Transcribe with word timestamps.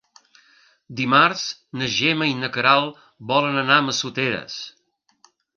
Dimarts 1.01 1.43
na 1.81 1.91
Gemma 1.97 2.29
i 2.31 2.35
na 2.39 2.51
Queralt 2.57 3.05
volen 3.33 3.63
anar 3.65 3.79
a 3.83 3.87
Massoteres. 3.91 4.61